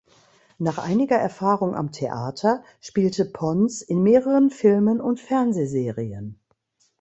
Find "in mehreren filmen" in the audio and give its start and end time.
3.83-4.99